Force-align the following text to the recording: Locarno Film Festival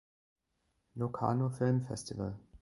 Locarno 0.95 1.51
Film 1.51 1.85
Festival 1.85 2.33